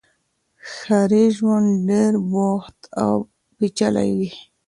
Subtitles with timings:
[0.73, 3.13] ښاري ژوند ډېر بوخت او
[3.57, 4.31] پېچلی وي.